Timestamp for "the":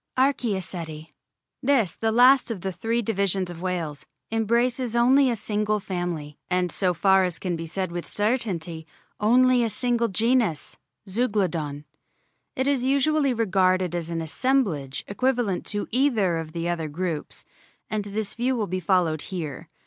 1.95-2.11, 2.61-2.71, 16.53-16.67